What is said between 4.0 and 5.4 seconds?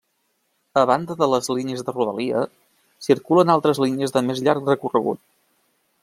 de més llarg recorregut.